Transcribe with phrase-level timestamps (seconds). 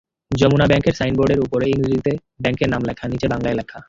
[0.31, 2.11] যমুনা ব্যাংকের সাইনবোর্ডের ওপরে ইংরেজিতে
[2.43, 3.79] ব্যাংকের নাম লেখা, নিচে বাংলায় লেখা।